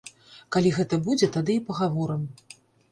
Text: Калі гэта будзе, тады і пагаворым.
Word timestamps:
Калі 0.55 0.69
гэта 0.79 0.99
будзе, 1.11 1.31
тады 1.39 1.59
і 1.59 1.63
пагаворым. 1.69 2.27